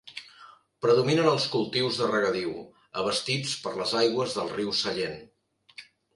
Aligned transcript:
Predominen 0.85 1.29
els 1.31 1.45
cultius 1.55 1.99
de 1.99 2.07
regadiu, 2.13 2.57
abastits 3.03 3.53
per 3.67 3.75
les 3.77 3.95
aigües 4.01 4.35
del 4.41 4.53
riu 4.57 4.75
Sallent. 4.81 5.23